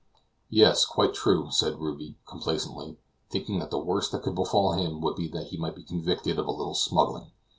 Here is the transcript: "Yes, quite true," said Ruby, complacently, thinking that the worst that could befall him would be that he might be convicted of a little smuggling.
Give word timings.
"Yes, 0.49 0.83
quite 0.83 1.13
true," 1.13 1.51
said 1.51 1.77
Ruby, 1.79 2.17
complacently, 2.25 2.97
thinking 3.29 3.59
that 3.59 3.69
the 3.69 3.77
worst 3.77 4.11
that 4.11 4.23
could 4.23 4.33
befall 4.33 4.71
him 4.71 4.99
would 5.01 5.15
be 5.15 5.27
that 5.27 5.49
he 5.49 5.57
might 5.57 5.75
be 5.75 5.83
convicted 5.83 6.39
of 6.39 6.47
a 6.47 6.51
little 6.51 6.73
smuggling. 6.73 7.29